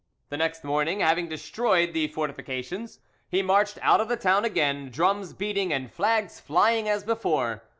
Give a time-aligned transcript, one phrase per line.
[0.29, 5.31] The next morning, having destroyed the fortifications, he marched out of the town again, drums
[5.31, 7.61] beating and flags flying as before.